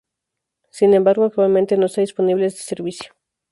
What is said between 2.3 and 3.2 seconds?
este servicio.